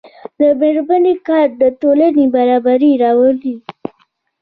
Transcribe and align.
د 0.37 0.41
میرمنو 0.59 1.13
کار 1.27 1.47
د 1.61 1.63
ټولنې 1.81 2.25
برابري 2.35 2.91
راولي. 3.03 3.55